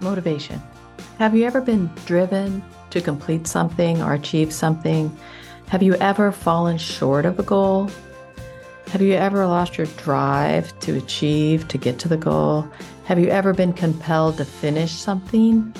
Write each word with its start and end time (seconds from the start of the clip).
Motivation. 0.00 0.60
Have 1.18 1.36
you 1.36 1.44
ever 1.44 1.60
been 1.60 1.90
driven 2.06 2.62
to 2.90 3.00
complete 3.00 3.46
something 3.46 4.02
or 4.02 4.14
achieve 4.14 4.52
something? 4.52 5.14
Have 5.68 5.82
you 5.82 5.94
ever 5.96 6.32
fallen 6.32 6.78
short 6.78 7.24
of 7.26 7.38
a 7.38 7.42
goal? 7.42 7.90
Have 8.88 9.02
you 9.02 9.12
ever 9.12 9.46
lost 9.46 9.78
your 9.78 9.86
drive 9.98 10.76
to 10.80 10.96
achieve, 10.96 11.68
to 11.68 11.78
get 11.78 11.98
to 12.00 12.08
the 12.08 12.16
goal? 12.16 12.68
Have 13.04 13.18
you 13.18 13.28
ever 13.28 13.52
been 13.52 13.72
compelled 13.72 14.38
to 14.38 14.44
finish 14.44 14.92
something? 14.92 15.72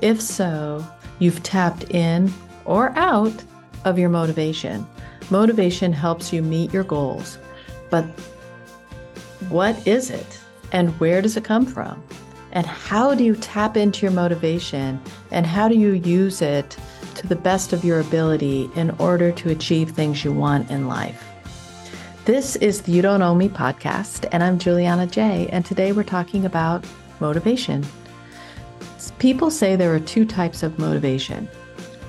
If 0.00 0.20
so, 0.20 0.86
you've 1.18 1.42
tapped 1.42 1.84
in 1.90 2.32
or 2.64 2.90
out 2.96 3.42
of 3.84 3.98
your 3.98 4.10
motivation. 4.10 4.86
Motivation 5.30 5.92
helps 5.92 6.32
you 6.32 6.42
meet 6.42 6.72
your 6.72 6.84
goals, 6.84 7.38
but 7.90 8.04
what 9.48 9.86
is 9.86 10.10
it 10.10 10.40
and 10.72 10.90
where 11.00 11.22
does 11.22 11.36
it 11.36 11.44
come 11.44 11.66
from? 11.66 12.02
And 12.56 12.64
how 12.64 13.14
do 13.14 13.22
you 13.22 13.36
tap 13.36 13.76
into 13.76 14.06
your 14.06 14.12
motivation 14.12 14.98
and 15.30 15.44
how 15.44 15.68
do 15.68 15.74
you 15.74 15.92
use 15.92 16.40
it 16.40 16.74
to 17.16 17.26
the 17.26 17.36
best 17.36 17.74
of 17.74 17.84
your 17.84 18.00
ability 18.00 18.70
in 18.76 18.92
order 18.92 19.30
to 19.30 19.50
achieve 19.50 19.90
things 19.90 20.24
you 20.24 20.32
want 20.32 20.70
in 20.70 20.88
life? 20.88 21.22
This 22.24 22.56
is 22.56 22.80
the 22.80 22.92
You 22.92 23.02
Don't 23.02 23.20
Own 23.20 23.36
Me 23.36 23.50
podcast, 23.50 24.26
and 24.32 24.42
I'm 24.42 24.58
Juliana 24.58 25.06
J. 25.06 25.50
And 25.52 25.66
today 25.66 25.92
we're 25.92 26.02
talking 26.02 26.46
about 26.46 26.86
motivation. 27.20 27.84
People 29.18 29.50
say 29.50 29.76
there 29.76 29.94
are 29.94 30.00
two 30.00 30.24
types 30.24 30.62
of 30.62 30.78
motivation 30.78 31.50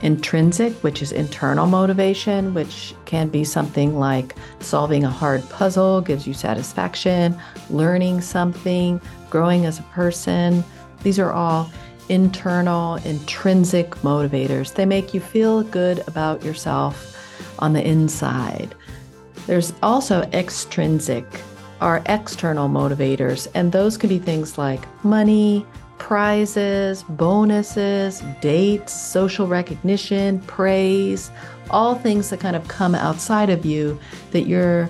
intrinsic, 0.01 0.73
which 0.83 1.01
is 1.01 1.11
internal 1.11 1.65
motivation, 1.65 2.53
which 2.53 2.93
can 3.05 3.29
be 3.29 3.43
something 3.43 3.97
like 3.97 4.35
solving 4.59 5.03
a 5.03 5.09
hard 5.09 5.47
puzzle 5.49 6.01
gives 6.01 6.27
you 6.27 6.33
satisfaction, 6.33 7.35
learning 7.69 8.21
something, 8.21 9.01
growing 9.37 9.67
as 9.67 9.77
a 9.77 9.83
person. 9.83 10.63
These 11.03 11.19
are 11.19 11.31
all 11.31 11.69
internal, 12.09 12.95
intrinsic 13.05 13.91
motivators. 13.97 14.73
They 14.73 14.83
make 14.83 15.13
you 15.13 15.19
feel 15.19 15.61
good 15.61 16.03
about 16.07 16.43
yourself 16.43 17.15
on 17.59 17.73
the 17.73 17.87
inside. 17.87 18.73
There's 19.45 19.73
also 19.83 20.23
extrinsic 20.33 21.23
or 21.81 22.01
external 22.07 22.67
motivators, 22.67 23.47
and 23.53 23.71
those 23.71 23.95
could 23.95 24.09
be 24.09 24.17
things 24.17 24.57
like 24.57 24.81
money, 25.03 25.63
prizes, 25.99 27.03
bonuses, 27.03 28.23
dates, 28.41 28.91
social 28.91 29.45
recognition, 29.45 30.39
praise, 30.41 31.29
all 31.69 31.93
things 31.93 32.31
that 32.31 32.39
kind 32.39 32.55
of 32.55 32.67
come 32.67 32.95
outside 32.95 33.51
of 33.51 33.67
you 33.67 33.99
that 34.31 34.47
you're 34.47 34.89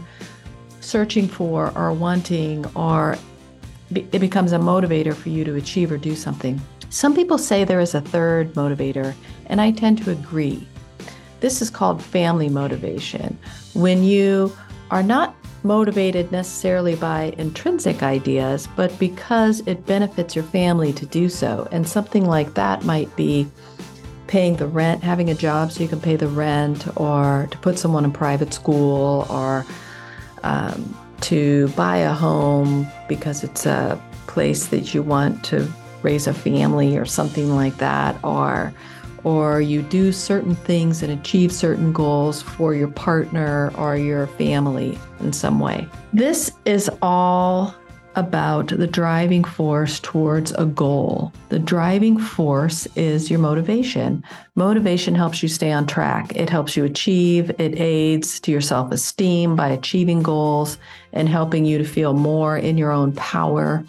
searching 0.79 1.27
for 1.27 1.77
or 1.77 1.91
wanting, 1.91 2.65
or 2.75 3.17
it 3.91 4.19
becomes 4.19 4.51
a 4.51 4.57
motivator 4.57 5.15
for 5.15 5.29
you 5.29 5.43
to 5.45 5.55
achieve 5.55 5.91
or 5.91 5.97
do 5.97 6.15
something. 6.15 6.59
Some 6.89 7.15
people 7.15 7.37
say 7.37 7.63
there 7.63 7.79
is 7.79 7.95
a 7.95 8.01
third 8.01 8.53
motivator, 8.53 9.13
and 9.47 9.59
I 9.59 9.71
tend 9.71 10.03
to 10.03 10.11
agree. 10.11 10.67
This 11.39 11.61
is 11.61 11.69
called 11.69 12.01
family 12.01 12.49
motivation. 12.49 13.37
When 13.73 14.03
you 14.03 14.55
are 14.91 15.03
not 15.03 15.35
motivated 15.63 16.31
necessarily 16.31 16.95
by 16.95 17.33
intrinsic 17.37 18.03
ideas, 18.03 18.67
but 18.75 18.97
because 18.99 19.59
it 19.67 19.85
benefits 19.85 20.35
your 20.35 20.45
family 20.45 20.93
to 20.93 21.05
do 21.05 21.29
so. 21.29 21.67
And 21.71 21.87
something 21.87 22.25
like 22.25 22.53
that 22.53 22.85
might 22.85 23.13
be 23.15 23.47
paying 24.27 24.55
the 24.57 24.67
rent, 24.67 25.03
having 25.03 25.29
a 25.29 25.35
job 25.35 25.71
so 25.71 25.83
you 25.83 25.89
can 25.89 26.01
pay 26.01 26.15
the 26.15 26.27
rent, 26.27 26.87
or 26.97 27.47
to 27.51 27.57
put 27.57 27.77
someone 27.79 28.05
in 28.05 28.11
private 28.11 28.53
school, 28.53 29.25
or 29.29 29.65
um, 30.43 30.97
to 31.21 31.67
buy 31.69 31.97
a 31.97 32.13
home 32.13 32.87
because 33.07 33.43
it's 33.43 33.65
a 33.65 34.01
place 34.27 34.67
that 34.67 34.93
you 34.93 35.01
want 35.01 35.43
to 35.45 35.67
raise 36.03 36.27
a 36.27 36.33
family 36.33 36.97
or 36.97 37.05
something 37.05 37.55
like 37.55 37.77
that, 37.77 38.17
or 38.23 38.73
or 39.23 39.59
you 39.59 39.81
do 39.81 40.11
certain 40.11 40.55
things 40.55 41.03
and 41.03 41.11
achieve 41.11 41.51
certain 41.51 41.91
goals 41.91 42.41
for 42.41 42.73
your 42.73 42.87
partner 42.87 43.73
or 43.75 43.97
your 43.97 44.27
family 44.27 44.97
in 45.19 45.33
some 45.33 45.59
way. 45.59 45.87
This 46.13 46.51
is 46.65 46.89
all 47.01 47.75
about 48.17 48.69
the 48.69 48.87
driving 48.87 49.43
force 49.43 49.99
towards 49.99 50.51
a 50.53 50.65
goal. 50.65 51.31
The 51.49 51.59
driving 51.59 52.17
force 52.17 52.87
is 52.95 53.29
your 53.29 53.39
motivation. 53.39 54.23
Motivation 54.55 55.13
helps 55.13 55.43
you 55.43 55.47
stay 55.47 55.71
on 55.71 55.85
track. 55.85 56.35
It 56.35 56.49
helps 56.49 56.75
you 56.75 56.83
achieve, 56.83 57.51
it 57.59 57.79
aids 57.79 58.39
to 58.41 58.51
your 58.51 58.61
self 58.61 58.91
esteem 58.91 59.55
by 59.55 59.69
achieving 59.69 60.23
goals 60.23 60.79
and 61.13 61.29
helping 61.29 61.63
you 61.63 61.77
to 61.77 61.85
feel 61.85 62.13
more 62.13 62.57
in 62.57 62.75
your 62.75 62.91
own 62.91 63.13
power. 63.13 63.85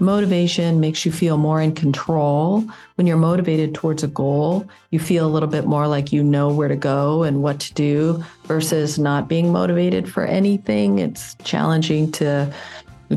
Motivation 0.00 0.80
makes 0.80 1.06
you 1.06 1.12
feel 1.12 1.38
more 1.38 1.62
in 1.62 1.74
control. 1.74 2.64
When 2.96 3.06
you're 3.06 3.16
motivated 3.16 3.74
towards 3.74 4.02
a 4.02 4.08
goal, 4.08 4.68
you 4.90 4.98
feel 4.98 5.24
a 5.24 5.30
little 5.30 5.48
bit 5.48 5.66
more 5.66 5.86
like 5.86 6.12
you 6.12 6.22
know 6.22 6.52
where 6.52 6.68
to 6.68 6.76
go 6.76 7.22
and 7.22 7.42
what 7.42 7.60
to 7.60 7.74
do 7.74 8.22
versus 8.44 8.98
not 8.98 9.28
being 9.28 9.52
motivated 9.52 10.12
for 10.12 10.26
anything. 10.26 10.98
It's 10.98 11.36
challenging 11.44 12.10
to 12.12 12.52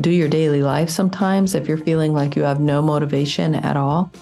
do 0.00 0.10
your 0.10 0.28
daily 0.28 0.62
life 0.62 0.90
sometimes 0.90 1.54
if 1.54 1.68
you're 1.68 1.78
feeling 1.78 2.12
like 2.12 2.36
you 2.36 2.42
have 2.42 2.60
no 2.60 2.82
motivation 2.82 3.54
at 3.54 3.76
all. 3.76 4.12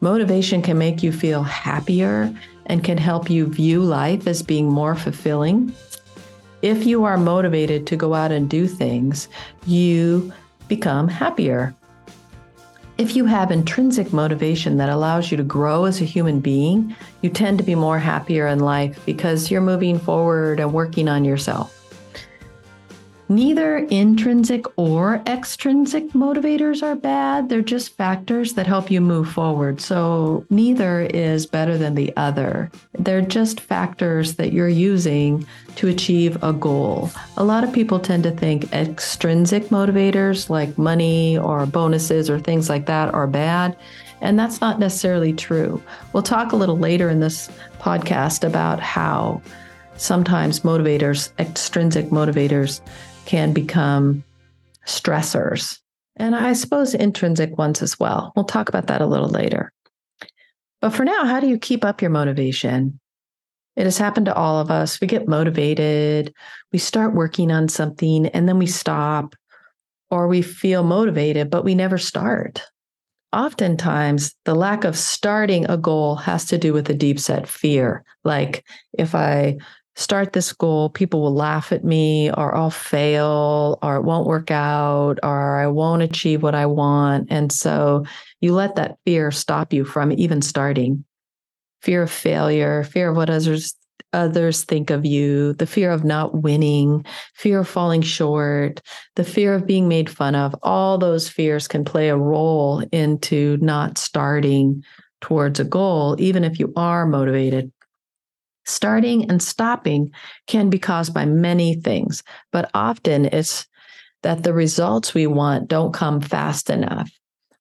Motivation 0.00 0.62
can 0.62 0.78
make 0.78 1.02
you 1.02 1.12
feel 1.12 1.42
happier 1.42 2.32
and 2.66 2.84
can 2.84 2.98
help 2.98 3.30
you 3.30 3.46
view 3.46 3.82
life 3.82 4.26
as 4.26 4.42
being 4.42 4.68
more 4.68 4.94
fulfilling. 4.94 5.72
If 6.62 6.86
you 6.86 7.04
are 7.04 7.16
motivated 7.16 7.86
to 7.88 7.96
go 7.96 8.14
out 8.14 8.32
and 8.32 8.48
do 8.48 8.66
things, 8.66 9.28
you 9.66 10.32
become 10.68 11.08
happier. 11.08 11.74
If 12.98 13.16
you 13.16 13.24
have 13.24 13.50
intrinsic 13.50 14.12
motivation 14.12 14.76
that 14.76 14.88
allows 14.88 15.30
you 15.30 15.36
to 15.36 15.42
grow 15.42 15.86
as 15.86 16.00
a 16.00 16.04
human 16.04 16.40
being, 16.40 16.94
you 17.20 17.30
tend 17.30 17.58
to 17.58 17.64
be 17.64 17.74
more 17.74 17.98
happier 17.98 18.46
in 18.46 18.60
life 18.60 19.04
because 19.06 19.50
you're 19.50 19.60
moving 19.60 19.98
forward 19.98 20.60
and 20.60 20.72
working 20.72 21.08
on 21.08 21.24
yourself. 21.24 21.81
Neither 23.32 23.78
intrinsic 23.78 24.66
or 24.76 25.22
extrinsic 25.26 26.10
motivators 26.10 26.82
are 26.82 26.94
bad. 26.94 27.48
They're 27.48 27.62
just 27.62 27.96
factors 27.96 28.52
that 28.52 28.66
help 28.66 28.90
you 28.90 29.00
move 29.00 29.26
forward. 29.26 29.80
So 29.80 30.44
neither 30.50 31.00
is 31.00 31.46
better 31.46 31.78
than 31.78 31.94
the 31.94 32.14
other. 32.18 32.70
They're 32.92 33.22
just 33.22 33.58
factors 33.58 34.34
that 34.34 34.52
you're 34.52 34.68
using 34.68 35.46
to 35.76 35.88
achieve 35.88 36.44
a 36.44 36.52
goal. 36.52 37.10
A 37.38 37.44
lot 37.44 37.64
of 37.64 37.72
people 37.72 37.98
tend 37.98 38.24
to 38.24 38.32
think 38.32 38.70
extrinsic 38.74 39.68
motivators 39.68 40.50
like 40.50 40.76
money 40.76 41.38
or 41.38 41.64
bonuses 41.64 42.28
or 42.28 42.38
things 42.38 42.68
like 42.68 42.84
that 42.84 43.14
are 43.14 43.26
bad. 43.26 43.78
And 44.20 44.38
that's 44.38 44.60
not 44.60 44.78
necessarily 44.78 45.32
true. 45.32 45.82
We'll 46.12 46.22
talk 46.22 46.52
a 46.52 46.56
little 46.56 46.78
later 46.78 47.08
in 47.08 47.20
this 47.20 47.48
podcast 47.80 48.46
about 48.46 48.78
how 48.78 49.40
sometimes 49.96 50.60
motivators, 50.60 51.30
extrinsic 51.38 52.10
motivators, 52.10 52.82
can 53.26 53.52
become 53.52 54.24
stressors. 54.86 55.78
And 56.16 56.34
I 56.34 56.52
suppose 56.52 56.94
intrinsic 56.94 57.56
ones 57.56 57.82
as 57.82 57.98
well. 57.98 58.32
We'll 58.36 58.44
talk 58.44 58.68
about 58.68 58.88
that 58.88 59.00
a 59.00 59.06
little 59.06 59.28
later. 59.28 59.72
But 60.80 60.90
for 60.90 61.04
now, 61.04 61.24
how 61.24 61.40
do 61.40 61.46
you 61.46 61.58
keep 61.58 61.84
up 61.84 62.02
your 62.02 62.10
motivation? 62.10 62.98
It 63.76 63.84
has 63.84 63.96
happened 63.96 64.26
to 64.26 64.34
all 64.34 64.60
of 64.60 64.70
us. 64.70 65.00
We 65.00 65.06
get 65.06 65.28
motivated, 65.28 66.34
we 66.72 66.78
start 66.78 67.14
working 67.14 67.50
on 67.50 67.68
something, 67.68 68.26
and 68.26 68.48
then 68.48 68.58
we 68.58 68.66
stop, 68.66 69.34
or 70.10 70.28
we 70.28 70.42
feel 70.42 70.82
motivated, 70.82 71.50
but 71.50 71.64
we 71.64 71.74
never 71.74 71.96
start. 71.96 72.62
Oftentimes, 73.32 74.34
the 74.44 74.54
lack 74.54 74.84
of 74.84 74.98
starting 74.98 75.64
a 75.70 75.78
goal 75.78 76.16
has 76.16 76.44
to 76.46 76.58
do 76.58 76.74
with 76.74 76.90
a 76.90 76.94
deep 76.94 77.18
set 77.18 77.48
fear. 77.48 78.04
Like, 78.24 78.62
if 78.92 79.14
I 79.14 79.56
start 79.94 80.32
this 80.32 80.52
goal, 80.52 80.90
people 80.90 81.20
will 81.20 81.34
laugh 81.34 81.72
at 81.72 81.84
me, 81.84 82.30
or 82.30 82.54
I'll 82.54 82.70
fail, 82.70 83.78
or 83.82 83.96
it 83.96 84.04
won't 84.04 84.26
work 84.26 84.50
out, 84.50 85.18
or 85.22 85.60
I 85.60 85.66
won't 85.66 86.02
achieve 86.02 86.42
what 86.42 86.54
I 86.54 86.66
want. 86.66 87.28
And 87.30 87.52
so 87.52 88.04
you 88.40 88.54
let 88.54 88.76
that 88.76 88.98
fear 89.04 89.30
stop 89.30 89.72
you 89.72 89.84
from 89.84 90.12
even 90.12 90.42
starting. 90.42 91.04
Fear 91.82 92.02
of 92.02 92.10
failure, 92.10 92.84
fear 92.84 93.10
of 93.10 93.16
what 93.16 93.30
others 93.30 93.76
others 94.12 94.64
think 94.64 94.90
of 94.90 95.06
you, 95.06 95.54
the 95.54 95.66
fear 95.66 95.90
of 95.90 96.04
not 96.04 96.42
winning, 96.42 97.04
fear 97.34 97.60
of 97.60 97.68
falling 97.68 98.02
short, 98.02 98.80
the 99.16 99.24
fear 99.24 99.54
of 99.54 99.66
being 99.66 99.88
made 99.88 100.10
fun 100.10 100.34
of, 100.34 100.54
all 100.62 100.98
those 100.98 101.28
fears 101.28 101.66
can 101.66 101.84
play 101.84 102.08
a 102.08 102.16
role 102.16 102.84
into 102.92 103.56
not 103.60 103.96
starting 103.96 104.82
towards 105.20 105.60
a 105.60 105.64
goal, 105.64 106.16
even 106.18 106.44
if 106.44 106.58
you 106.58 106.72
are 106.76 107.06
motivated. 107.06 107.72
Starting 108.64 109.28
and 109.28 109.42
stopping 109.42 110.10
can 110.46 110.70
be 110.70 110.78
caused 110.78 111.12
by 111.12 111.24
many 111.24 111.74
things, 111.74 112.22
but 112.52 112.70
often 112.74 113.26
it's 113.26 113.66
that 114.22 114.44
the 114.44 114.54
results 114.54 115.14
we 115.14 115.26
want 115.26 115.68
don't 115.68 115.92
come 115.92 116.20
fast 116.20 116.70
enough, 116.70 117.10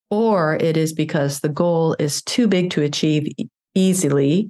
or 0.10 0.56
it 0.56 0.78
is 0.78 0.94
because 0.94 1.40
the 1.40 1.50
goal 1.50 1.96
is 1.98 2.22
too 2.22 2.48
big 2.48 2.70
to 2.72 2.84
achieve 2.84 3.28
easily 3.74 4.50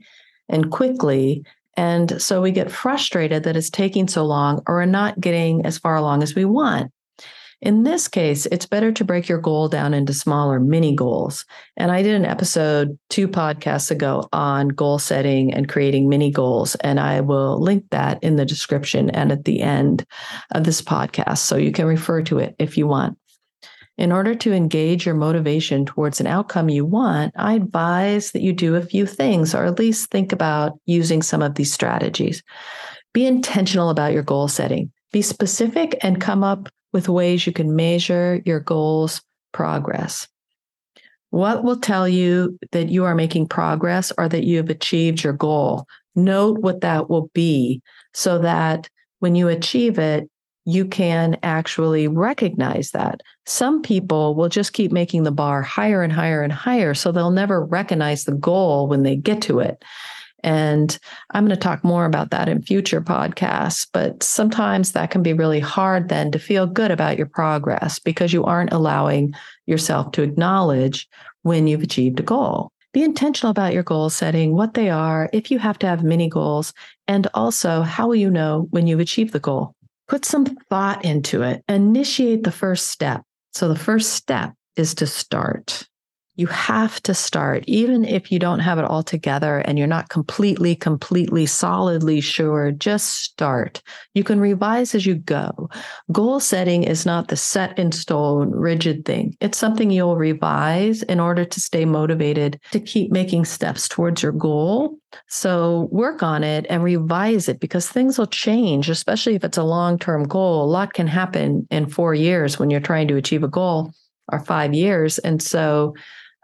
and 0.50 0.72
quickly. 0.72 1.44
And 1.78 2.22
so 2.22 2.42
we 2.42 2.52
get 2.52 2.72
frustrated 2.72 3.44
that 3.44 3.56
it's 3.56 3.70
taking 3.70 4.08
so 4.08 4.26
long 4.26 4.62
or 4.68 4.82
are 4.82 4.86
not 4.86 5.22
getting 5.22 5.66
as 5.66 5.78
far 5.78 5.96
along 5.96 6.22
as 6.22 6.36
we 6.36 6.44
want. 6.44 6.92
In 7.62 7.84
this 7.84 8.08
case, 8.08 8.48
it's 8.48 8.66
better 8.66 8.92
to 8.92 9.04
break 9.04 9.30
your 9.30 9.38
goal 9.38 9.68
down 9.68 9.94
into 9.94 10.16
smaller 10.16 10.60
mini 10.60 10.96
goals. 10.96 11.46
And 11.78 11.92
I 11.92 12.02
did 12.02 12.16
an 12.16 12.26
episode 12.26 12.98
two 13.12 13.28
podcasts 13.28 13.92
ago 13.92 14.28
on 14.34 14.70
goal 14.70 14.98
setting 14.98 15.54
and 15.54 15.70
creating 15.70 16.10
mini 16.10 16.32
goals. 16.32 16.74
And 16.76 17.00
I 17.00 17.22
will 17.22 17.62
link 17.62 17.86
that 17.92 18.24
in 18.24 18.36
the 18.36 18.46
description 18.46 19.12
and 19.12 19.32
at 19.32 19.46
the 19.46 19.62
end 19.62 20.04
of 20.52 20.64
this 20.64 20.82
podcast. 20.82 21.40
So 21.40 21.56
you 21.56 21.72
can 21.72 21.86
refer 21.86 22.24
to 22.24 22.40
it 22.40 22.56
if 22.58 22.80
you 22.80 22.88
want. 22.88 23.16
In 23.96 24.12
order 24.12 24.34
to 24.34 24.54
engage 24.54 25.06
your 25.06 25.14
motivation 25.14 25.86
towards 25.86 26.20
an 26.20 26.26
outcome 26.26 26.70
you 26.70 26.84
want, 26.84 27.32
I 27.38 27.54
advise 27.54 28.32
that 28.32 28.42
you 28.42 28.54
do 28.54 28.76
a 28.76 28.82
few 28.82 29.06
things, 29.06 29.54
or 29.54 29.66
at 29.66 29.78
least 29.78 30.10
think 30.10 30.32
about 30.32 30.80
using 30.88 31.22
some 31.22 31.44
of 31.44 31.54
these 31.54 31.72
strategies. 31.72 32.42
Be 33.14 33.28
intentional 33.28 33.92
about 33.92 34.14
your 34.14 34.24
goal 34.24 34.48
setting. 34.48 34.92
Be 35.12 35.22
specific 35.22 36.00
and 36.02 36.20
come 36.20 36.44
up 36.44 36.70
with 36.94 37.10
ways 37.10 37.46
you 37.46 37.54
can 37.54 37.76
measure 37.76 38.42
your 38.46 38.60
goals' 38.60 39.22
progress. 39.52 40.28
What 41.30 41.64
will 41.64 41.80
tell 41.80 42.08
you 42.08 42.60
that 42.72 42.90
you 42.90 43.06
are 43.06 43.16
making 43.16 43.48
progress 43.48 44.12
or 44.18 44.28
that 44.28 44.44
you 44.44 44.58
have 44.58 44.70
achieved 44.70 45.24
your 45.24 45.34
goal? 45.34 45.86
Note 46.16 46.60
what 46.60 46.82
that 46.82 47.10
will 47.10 47.30
be 47.34 47.82
so 48.14 48.38
that 48.40 48.90
when 49.20 49.36
you 49.36 49.48
achieve 49.48 49.98
it, 49.98 50.30
you 50.66 50.86
can 50.86 51.38
actually 51.42 52.08
recognize 52.08 52.92
that. 52.92 53.22
Some 53.46 53.82
people 53.82 54.36
will 54.36 54.50
just 54.50 54.74
keep 54.74 54.92
making 54.92 55.24
the 55.24 55.32
bar 55.32 55.62
higher 55.62 56.04
and 56.04 56.14
higher 56.14 56.44
and 56.44 56.54
higher, 56.54 56.94
so 56.94 57.12
they'll 57.12 57.32
never 57.32 57.66
recognize 57.66 58.26
the 58.26 58.34
goal 58.34 58.88
when 58.88 59.04
they 59.04 59.16
get 59.16 59.42
to 59.44 59.60
it. 59.60 59.84
And 60.44 60.98
I'm 61.32 61.46
going 61.46 61.56
to 61.56 61.62
talk 61.62 61.84
more 61.84 62.06
about 62.06 62.32
that 62.32 62.50
in 62.50 62.62
future 62.62 63.02
podcasts. 63.02 63.88
But 63.92 64.24
sometimes 64.24 64.92
that 64.92 65.12
can 65.12 65.24
be 65.24 65.34
really 65.34 65.60
hard 65.60 66.10
then 66.10 66.32
to 66.32 66.40
feel 66.40 66.68
good 66.68 66.92
about 66.92 67.18
your 67.18 67.28
progress 67.28 68.00
because 68.00 68.34
you 68.34 68.44
aren't 68.44 68.74
allowing 68.74 69.34
yourself 69.66 70.12
to 70.14 70.24
acknowledge 70.24 71.08
when 71.44 71.68
you've 71.68 71.84
achieved 71.84 72.20
a 72.20 72.24
goal. 72.24 72.72
Be 72.94 73.04
intentional 73.04 73.52
about 73.52 73.74
your 73.74 73.84
goal 73.84 74.10
setting, 74.10 74.54
what 74.54 74.74
they 74.74 74.90
are, 74.90 75.30
if 75.32 75.50
you 75.50 75.60
have 75.60 75.80
to 75.80 75.88
have 75.88 76.04
mini 76.04 76.28
goals, 76.28 76.74
and 77.08 77.28
also 77.34 77.84
how 77.84 78.08
will 78.08 78.16
you 78.16 78.30
know 78.30 78.68
when 78.72 78.86
you've 78.86 79.00
achieved 79.00 79.32
the 79.32 79.40
goal? 79.40 79.76
Put 80.10 80.26
some 80.26 80.46
thought 80.46 81.06
into 81.06 81.42
it, 81.42 81.64
initiate 81.70 82.44
the 82.44 82.52
first 82.52 82.88
step. 82.88 83.22
So 83.54 83.70
the 83.70 83.80
first 83.80 84.14
step 84.14 84.54
is 84.76 84.94
to 84.96 85.08
start 85.08 85.88
you 86.42 86.48
have 86.48 87.00
to 87.04 87.14
start, 87.14 87.64
even 87.68 88.04
if 88.04 88.32
you 88.32 88.40
don't 88.40 88.62
have 88.62 88.80
it 88.80 88.86
all 88.86 89.04
together 89.04 89.60
and 89.60 89.78
you're 89.78 89.86
not 89.86 90.10
completely, 90.10 90.76
completely, 90.76 91.46
solidly 91.46 92.20
sure, 92.20 92.72
just 92.72 93.20
start. 93.20 93.84
You 94.16 94.24
can 94.24 94.40
revise 94.40 94.96
as 94.96 95.06
you 95.06 95.14
go. 95.14 95.70
Goal 96.12 96.40
setting 96.40 96.82
is 96.82 97.06
not 97.06 97.28
the 97.28 97.38
set 97.38 97.78
in 97.78 97.92
stone, 97.92 98.50
rigid 98.50 99.06
thing. 99.06 99.38
It's 99.40 99.60
something 99.60 99.92
you'll 99.92 100.18
revise 100.18 101.04
in 101.04 101.20
order 101.20 101.46
to 101.46 101.62
stay 101.62 101.86
motivated 101.86 102.60
to 102.72 102.80
keep 102.80 103.12
making 103.12 103.46
steps 103.46 103.88
towards 103.88 104.24
your 104.24 104.32
goal. 104.32 104.98
So 105.28 105.90
work 105.92 106.24
on 106.24 106.44
it 106.44 106.66
and 106.72 106.84
revise 106.84 107.50
it 107.50 107.60
because 107.60 107.88
things 107.88 108.18
will 108.18 108.26
change, 108.26 108.90
especially 108.90 109.36
if 109.36 109.44
it's 109.44 109.60
a 109.60 109.64
long 109.64 110.00
term 110.00 110.24
goal. 110.24 110.64
A 110.64 110.72
lot 110.72 110.94
can 110.94 111.06
happen 111.06 111.68
in 111.70 111.86
four 111.86 112.16
years 112.16 112.58
when 112.58 112.72
you're 112.72 112.80
trying 112.80 113.08
to 113.10 113.16
achieve 113.18 113.44
a 113.44 113.48
goal 113.48 113.94
or 114.32 114.40
five 114.40 114.74
years. 114.74 115.20
And 115.20 115.40
so, 115.42 115.94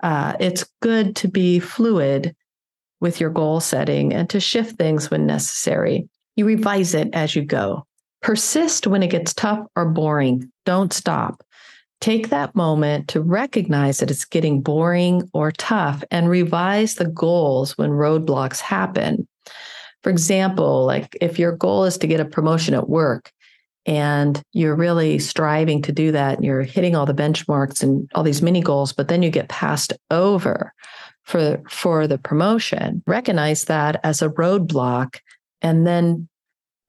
uh, 0.04 0.34
it's 0.40 0.66
good 0.82 1.16
to 1.18 1.28
be 1.28 1.60
fluid 1.60 2.36
with 3.00 3.20
your 3.20 3.30
goal 3.30 3.60
setting 3.60 4.14
and 4.14 4.30
to 4.30 4.40
shift 4.40 4.78
things 4.78 5.12
when 5.12 5.26
necessary. 5.26 6.08
You 6.36 6.46
revise 6.46 6.94
it 6.94 7.10
as 7.14 7.36
you 7.36 7.44
go. 7.44 7.86
Persist 8.22 8.88
when 8.88 9.04
it 9.04 9.12
gets 9.12 9.34
tough 9.34 9.66
or 9.76 9.86
boring. 9.86 10.52
Don't 10.66 10.94
stop. 10.94 11.44
Take 12.00 12.30
that 12.30 12.56
moment 12.56 13.08
to 13.10 13.22
recognize 13.22 14.00
that 14.00 14.12
it's 14.12 14.26
getting 14.26 14.62
boring 14.62 15.28
or 15.34 15.52
tough 15.52 16.04
and 16.12 16.30
revise 16.30 16.96
the 16.96 17.08
goals 17.08 17.78
when 17.78 17.90
roadblocks 17.90 18.60
happen. 18.60 19.28
For 20.04 20.12
example, 20.12 20.86
like 20.86 21.18
if 21.22 21.40
your 21.40 21.54
goal 21.54 21.86
is 21.86 21.98
to 21.98 22.08
get 22.08 22.20
a 22.20 22.26
promotion 22.26 22.76
at 22.76 22.88
work, 22.88 23.32
and 23.88 24.44
you're 24.54 24.76
really 24.76 25.18
striving 25.18 25.82
to 25.82 25.92
do 25.92 26.12
that 26.12 26.36
and 26.36 26.46
you're 26.46 26.62
hitting 26.62 26.96
all 26.96 27.06
the 27.06 27.14
benchmarks 27.14 27.82
and 27.82 28.08
all 28.14 28.24
these 28.24 28.42
mini 28.42 28.62
goals 28.62 28.94
but 28.94 29.08
then 29.08 29.24
you 29.24 29.32
get 29.32 29.50
passed 29.50 29.94
over 30.12 30.74
for 31.28 31.62
for 31.70 32.08
the 32.08 32.18
promotion. 32.18 33.04
Recognize 33.06 33.66
that 33.66 34.00
as 34.04 34.22
a 34.22 34.30
roadblock 34.30 35.18
and 35.62 35.86
then 35.86 36.28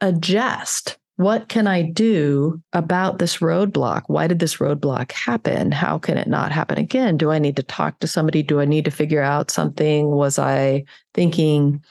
adjust. 0.01 0.97
What 1.17 1.49
can 1.49 1.67
i 1.67 1.83
do 1.83 2.63
about 2.73 3.19
this 3.19 3.39
roadblock? 3.39 4.03
Why 4.07 4.29
did 4.29 4.39
this 4.39 4.59
roadblock 4.59 5.11
happen? 5.11 5.73
How 5.73 5.99
can 5.99 6.17
it 6.17 6.29
not 6.29 6.53
happen 6.53 6.79
again? 6.79 7.17
Do 7.17 7.33
i 7.33 7.41
need 7.41 7.57
to 7.57 7.65
talk 7.65 7.99
to 7.99 8.07
somebody? 8.07 8.45
Do 8.45 8.61
i 8.61 8.65
need 8.65 8.85
to 8.85 8.93
figure 8.93 9.23
out 9.23 9.51
something? 9.51 10.07
Was 10.11 10.39
i 10.39 10.85
thinking 11.15 11.83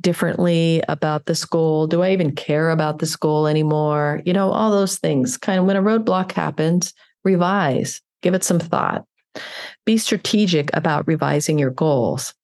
differently 0.00 0.82
about 0.88 1.26
this 1.26 1.44
goal? 1.44 1.86
Do 1.86 2.02
I 2.02 2.12
even 2.12 2.34
care 2.34 2.70
about 2.70 2.98
this 2.98 3.16
goal 3.16 3.46
anymore? 3.46 4.22
You 4.24 4.32
know, 4.32 4.50
all 4.50 4.70
those 4.70 4.98
things. 4.98 5.36
Kind 5.36 5.58
of 5.58 5.64
when 5.64 5.76
a 5.76 5.82
roadblock 5.82 6.32
happens, 6.32 6.92
revise, 7.24 8.00
give 8.22 8.34
it 8.34 8.44
some 8.44 8.58
thought. 8.58 9.04
Be 9.84 9.98
strategic 9.98 10.74
about 10.74 11.06
revising 11.06 11.58
your 11.58 11.70
goals. 11.70 12.34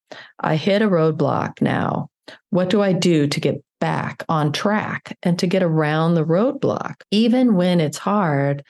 I 0.41 0.57
hit 0.57 0.83
a 0.83 0.89
roadblock 0.89 1.61
now. 1.61 2.09
What 2.51 2.71
do 2.71 2.83
I 2.83 2.93
do 2.93 3.27
to 3.27 3.41
get 3.41 3.63
back 3.81 4.25
on 4.29 4.53
track 4.53 5.17
and 5.23 5.39
to 5.39 5.47
get 5.47 5.63
around 5.63 6.15
the 6.15 6.25
roadblock? 6.25 6.97
Even 7.11 7.55
when 7.55 7.81
it's 7.81 7.99
hard 7.99 8.65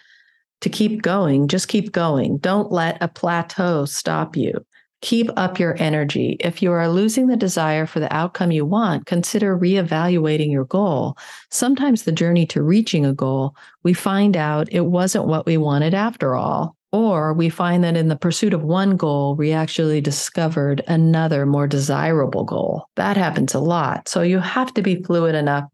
to 0.60 0.68
keep 0.68 1.02
going, 1.02 1.48
just 1.48 1.68
keep 1.68 1.92
going. 1.92 2.38
Don't 2.38 2.70
let 2.70 2.98
a 3.00 3.08
plateau 3.08 3.86
stop 3.86 4.36
you. 4.36 4.64
Keep 5.02 5.30
up 5.36 5.58
your 5.58 5.76
energy. 5.78 6.36
If 6.40 6.60
you 6.62 6.72
are 6.72 6.88
losing 6.88 7.26
the 7.26 7.36
desire 7.36 7.86
for 7.86 8.00
the 8.00 8.12
outcome 8.14 8.50
you 8.50 8.66
want, 8.66 9.06
consider 9.06 9.56
reevaluating 9.56 10.50
your 10.50 10.66
goal. 10.66 11.16
Sometimes 11.50 12.02
the 12.02 12.12
journey 12.12 12.46
to 12.46 12.62
reaching 12.62 13.06
a 13.06 13.14
goal, 13.14 13.56
we 13.82 13.94
find 13.94 14.36
out 14.36 14.68
it 14.70 14.84
wasn't 14.86 15.26
what 15.26 15.46
we 15.46 15.56
wanted 15.56 15.94
after 15.94 16.36
all. 16.36 16.76
Or 16.92 17.32
we 17.32 17.48
find 17.48 17.84
that 17.84 17.96
in 17.96 18.08
the 18.08 18.16
pursuit 18.16 18.52
of 18.52 18.62
one 18.62 18.96
goal, 18.96 19.36
we 19.36 19.52
actually 19.52 20.00
discovered 20.00 20.82
another 20.88 21.46
more 21.46 21.68
desirable 21.68 22.44
goal. 22.44 22.86
That 22.96 23.16
happens 23.16 23.54
a 23.54 23.60
lot. 23.60 24.08
So 24.08 24.22
you 24.22 24.40
have 24.40 24.74
to 24.74 24.82
be 24.82 25.02
fluid 25.02 25.34
enough 25.34 25.64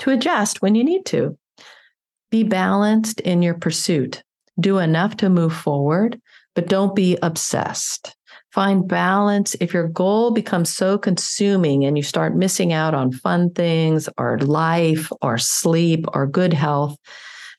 to 0.00 0.10
adjust 0.10 0.62
when 0.62 0.74
you 0.74 0.82
need 0.82 1.06
to. 1.06 1.38
Be 2.30 2.42
balanced 2.42 3.20
in 3.20 3.40
your 3.40 3.54
pursuit. 3.54 4.24
Do 4.58 4.78
enough 4.78 5.16
to 5.18 5.28
move 5.30 5.54
forward, 5.54 6.20
but 6.54 6.68
don't 6.68 6.96
be 6.96 7.16
obsessed. 7.22 8.16
Find 8.54 8.86
balance. 8.86 9.56
If 9.58 9.74
your 9.74 9.88
goal 9.88 10.30
becomes 10.30 10.72
so 10.72 10.96
consuming 10.96 11.84
and 11.84 11.96
you 11.96 12.04
start 12.04 12.36
missing 12.36 12.72
out 12.72 12.94
on 12.94 13.10
fun 13.10 13.50
things 13.50 14.08
or 14.16 14.38
life 14.38 15.10
or 15.20 15.38
sleep 15.38 16.04
or 16.14 16.28
good 16.28 16.52
health, 16.52 16.96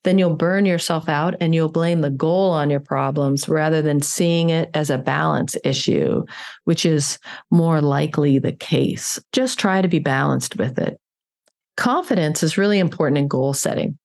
then 0.05 0.17
you'll 0.17 0.37
burn 0.37 0.65
yourself 0.65 1.09
out 1.09 1.35
and 1.41 1.53
you'll 1.53 1.67
blame 1.67 1.99
the 1.99 2.09
goal 2.09 2.51
on 2.51 2.69
your 2.69 2.79
problems 2.79 3.49
rather 3.49 3.81
than 3.81 4.01
seeing 4.01 4.51
it 4.51 4.69
as 4.73 4.89
a 4.89 4.97
balance 4.97 5.57
issue, 5.65 6.23
which 6.63 6.85
is 6.85 7.19
more 7.51 7.81
likely 7.81 8.39
the 8.39 8.53
case. 8.53 9.19
Just 9.33 9.59
try 9.59 9.81
to 9.81 9.89
be 9.89 9.99
balanced 9.99 10.55
with 10.55 10.79
it. 10.79 10.97
Confidence 11.75 12.41
is 12.41 12.57
really 12.57 12.79
important 12.79 13.17
in 13.17 13.27
goal 13.27 13.53
setting. 13.53 13.99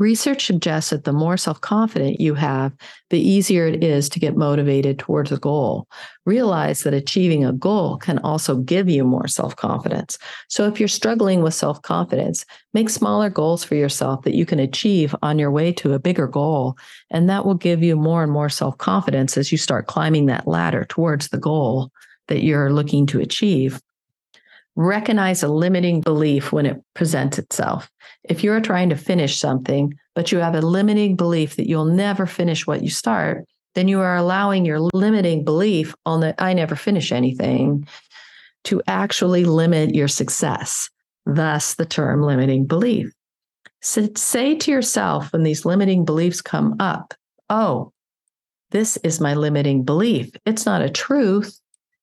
Research 0.00 0.46
suggests 0.46 0.88
that 0.90 1.04
the 1.04 1.12
more 1.12 1.36
self 1.36 1.60
confident 1.60 2.22
you 2.22 2.32
have, 2.32 2.72
the 3.10 3.20
easier 3.20 3.66
it 3.66 3.84
is 3.84 4.08
to 4.08 4.18
get 4.18 4.34
motivated 4.34 4.98
towards 4.98 5.30
a 5.30 5.36
goal. 5.36 5.86
Realize 6.24 6.84
that 6.84 6.94
achieving 6.94 7.44
a 7.44 7.52
goal 7.52 7.98
can 7.98 8.18
also 8.20 8.56
give 8.56 8.88
you 8.88 9.04
more 9.04 9.28
self 9.28 9.56
confidence. 9.56 10.16
So, 10.48 10.66
if 10.66 10.80
you're 10.80 10.88
struggling 10.88 11.42
with 11.42 11.52
self 11.52 11.82
confidence, 11.82 12.46
make 12.72 12.88
smaller 12.88 13.28
goals 13.28 13.62
for 13.62 13.74
yourself 13.74 14.22
that 14.22 14.34
you 14.34 14.46
can 14.46 14.58
achieve 14.58 15.14
on 15.20 15.38
your 15.38 15.50
way 15.50 15.70
to 15.74 15.92
a 15.92 15.98
bigger 15.98 16.26
goal. 16.26 16.78
And 17.10 17.28
that 17.28 17.44
will 17.44 17.54
give 17.54 17.82
you 17.82 17.94
more 17.94 18.22
and 18.22 18.32
more 18.32 18.48
self 18.48 18.78
confidence 18.78 19.36
as 19.36 19.52
you 19.52 19.58
start 19.58 19.86
climbing 19.86 20.26
that 20.26 20.48
ladder 20.48 20.86
towards 20.88 21.28
the 21.28 21.38
goal 21.38 21.90
that 22.28 22.42
you're 22.42 22.72
looking 22.72 23.04
to 23.08 23.20
achieve 23.20 23.78
recognize 24.80 25.42
a 25.42 25.48
limiting 25.48 26.00
belief 26.00 26.52
when 26.52 26.64
it 26.64 26.82
presents 26.94 27.38
itself. 27.38 27.90
If 28.24 28.42
you're 28.42 28.60
trying 28.60 28.88
to 28.90 28.96
finish 28.96 29.38
something, 29.38 29.94
but 30.14 30.32
you 30.32 30.38
have 30.38 30.54
a 30.54 30.62
limiting 30.62 31.16
belief 31.16 31.56
that 31.56 31.68
you'll 31.68 31.84
never 31.84 32.26
finish 32.26 32.66
what 32.66 32.82
you 32.82 32.88
start, 32.88 33.44
then 33.74 33.88
you 33.88 34.00
are 34.00 34.16
allowing 34.16 34.64
your 34.64 34.80
limiting 34.94 35.44
belief 35.44 35.94
on 36.06 36.20
that 36.20 36.36
I 36.38 36.54
never 36.54 36.76
finish 36.76 37.12
anything 37.12 37.86
to 38.64 38.82
actually 38.86 39.44
limit 39.44 39.94
your 39.94 40.08
success. 40.08 40.88
Thus, 41.26 41.74
the 41.74 41.86
term 41.86 42.22
limiting 42.22 42.66
belief. 42.66 43.12
So 43.82 44.08
say 44.16 44.56
to 44.56 44.70
yourself 44.70 45.32
when 45.32 45.42
these 45.42 45.66
limiting 45.66 46.04
beliefs 46.04 46.40
come 46.40 46.76
up, 46.80 47.14
oh, 47.50 47.92
this 48.70 48.96
is 48.98 49.20
my 49.20 49.34
limiting 49.34 49.84
belief. 49.84 50.30
It's 50.46 50.64
not 50.64 50.82
a 50.82 50.90
truth. 50.90 51.59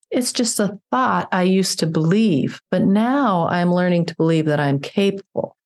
It's 0.09 0.31
just 0.31 0.59
a 0.59 0.79
thought 0.91 1.27
I 1.31 1.43
used 1.43 1.79
to 1.79 1.87
believe, 1.87 2.61
but 2.71 2.83
now 2.83 3.47
I'm 3.49 3.73
learning 3.73 4.05
to 4.05 4.15
believe 4.15 4.45
that 4.45 4.59
I'm 4.59 4.79
capable. 4.79 5.57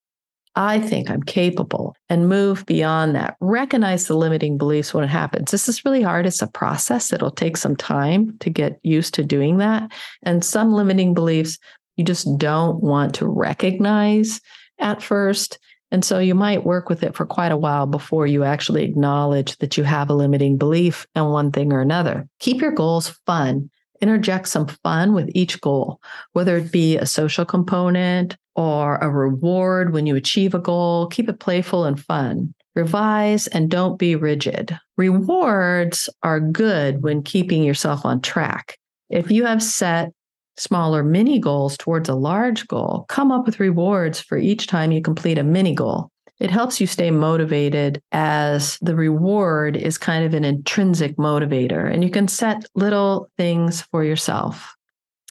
I 0.56 0.80
think 0.80 1.10
I'm 1.10 1.24
capable 1.24 1.96
and 2.10 2.28
move 2.28 2.66
beyond 2.66 3.16
that. 3.16 3.38
Recognize 3.40 4.08
the 4.08 4.18
limiting 4.18 4.58
beliefs 4.58 4.94
when 4.94 5.04
it 5.04 5.10
happens. 5.10 5.52
This 5.52 5.70
is 5.70 5.86
really 5.86 6.02
hard. 6.02 6.26
It's 6.26 6.42
a 6.42 6.48
process. 6.48 7.14
It'll 7.14 7.32
take 7.32 7.56
some 7.56 7.76
time 7.76 8.38
to 8.40 8.50
get 8.50 8.80
used 8.84 9.14
to 9.14 9.24
doing 9.24 9.58
that. 9.58 9.90
And 10.24 10.44
some 10.44 10.74
limiting 10.74 11.14
beliefs 11.14 11.58
you 11.96 12.04
just 12.04 12.28
don't 12.38 12.82
want 12.82 13.16
to 13.16 13.28
recognize 13.28 14.42
at 14.80 15.02
first. 15.02 15.58
And 15.92 16.04
so 16.04 16.20
you 16.20 16.36
might 16.36 16.66
work 16.66 16.90
with 16.90 17.04
it 17.04 17.16
for 17.16 17.26
quite 17.26 17.52
a 17.52 17.58
while 17.58 17.86
before 17.86 18.28
you 18.28 18.44
actually 18.44 18.84
acknowledge 18.84 19.58
that 19.58 19.78
you 19.78 19.84
have 19.84 20.10
a 20.10 20.14
limiting 20.14 20.58
belief 20.58 21.06
in 21.16 21.26
one 21.26 21.52
thing 21.52 21.72
or 21.72 21.82
another. 21.82 22.28
Keep 22.40 22.62
your 22.62 22.72
goals 22.72 23.20
fun. 23.26 23.70
Interject 24.02 24.48
some 24.48 24.68
fun 24.68 25.14
with 25.14 25.30
each 25.36 25.62
goal, 25.62 26.02
whether 26.34 26.58
it 26.58 26.72
be 26.72 26.98
a 26.98 27.06
social 27.06 27.46
component 27.46 28.36
or 28.56 28.98
a 28.98 29.10
reward 29.10 29.94
when 29.94 30.06
you 30.06 30.16
achieve 30.16 30.54
a 30.54 30.60
goal. 30.60 31.08
Keep 31.08 31.30
it 31.30 31.40
playful 31.40 31.86
and 31.86 32.00
fun. 32.00 32.54
Revise 32.76 33.48
and 33.48 33.70
don't 33.70 34.00
be 34.00 34.16
rigid. 34.16 34.78
Rewards 34.98 36.10
are 36.24 36.40
good 36.40 37.04
when 37.04 37.22
keeping 37.22 37.64
yourself 37.64 38.06
on 38.06 38.22
track. 38.22 38.78
If 39.10 39.30
you 39.30 39.46
have 39.46 39.62
set 39.62 40.12
smaller 40.58 41.04
mini 41.04 41.40
goals 41.40 41.78
towards 41.78 42.08
a 42.08 42.16
large 42.16 42.68
goal, 42.68 43.06
come 43.10 43.32
up 43.32 43.46
with 43.46 43.60
rewards 43.60 44.20
for 44.20 44.38
each 44.38 44.68
time 44.68 44.92
you 44.92 45.02
complete 45.02 45.38
a 45.38 45.44
mini 45.44 45.76
goal. 45.76 46.10
It 46.42 46.50
helps 46.50 46.82
you 46.82 46.88
stay 46.88 47.12
motivated 47.12 48.02
as 48.12 48.80
the 48.82 48.96
reward 48.96 49.78
is 49.78 50.00
kind 50.00 50.26
of 50.26 50.34
an 50.34 50.44
intrinsic 50.44 51.16
motivator. 51.18 51.94
And 51.94 52.04
you 52.04 52.10
can 52.10 52.28
set 52.28 52.66
little 52.74 53.30
things 53.38 53.84
for 53.84 54.04
yourself 54.04 54.76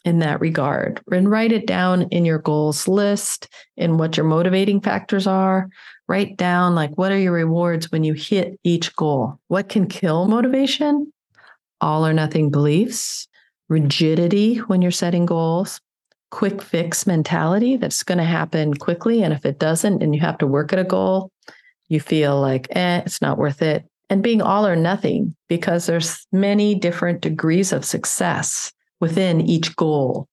in 0.05 0.21
that 0.21 0.41
regard 0.41 1.03
and 1.11 1.29
write 1.29 1.51
it 1.51 1.67
down 1.67 2.03
in 2.13 2.25
your 2.25 2.39
goals 2.39 2.87
list 2.87 3.49
in 3.77 3.99
what 3.99 4.17
your 4.17 4.25
motivating 4.25 4.81
factors 4.81 5.27
are. 5.27 5.69
Write 6.07 6.37
down 6.37 6.77
like 6.77 6.97
what 6.97 7.11
are 7.11 7.19
your 7.19 7.33
rewards 7.33 7.91
when 7.91 8.05
you 8.05 8.13
hit 8.13 8.61
each 8.63 8.95
goal? 8.95 9.41
What 9.49 9.69
can 9.69 9.89
kill 9.89 10.29
motivation? 10.29 11.13
All 11.81 12.07
or 12.07 12.13
nothing 12.13 12.51
beliefs, 12.51 13.27
rigidity 13.69 14.59
when 14.59 14.81
you're 14.81 14.93
setting 14.93 15.27
goals, 15.27 15.81
quick 16.31 16.63
fix 16.63 17.07
mentality 17.07 17.77
that's 17.77 18.03
going 18.03 18.19
to 18.19 18.25
happen 18.25 18.75
quickly. 18.75 19.23
And 19.23 19.33
if 19.33 19.45
it 19.45 19.59
doesn't 19.59 20.03
and 20.03 20.15
you 20.15 20.21
have 20.21 20.39
to 20.39 20.47
work 20.47 20.73
at 20.73 20.79
a 20.79 20.85
goal, 20.85 21.31
you 21.89 22.01
feel 22.01 22.41
like, 22.41 22.69
eh, 22.71 23.03
it's 23.05 23.21
not 23.21 23.39
worth 23.39 23.63
it. 23.63 23.85
And 24.09 24.23
being 24.23 24.43
all 24.43 24.67
or 24.67 24.77
nothing 24.77 25.35
because 25.49 25.87
there's 25.87 26.27
many 26.33 26.75
different 26.75 27.21
degrees 27.21 27.73
of 27.73 27.85
success 27.85 28.73
within 29.01 29.41
each 29.41 29.77
goal. 29.77 30.29